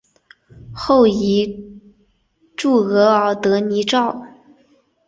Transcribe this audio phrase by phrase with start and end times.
[0.73, 1.77] 后移
[2.57, 4.19] 驻额尔德尼召。